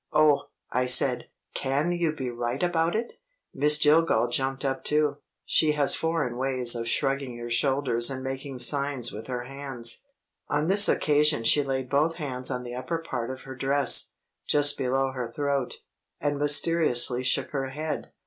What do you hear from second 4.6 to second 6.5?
up too. She has foreign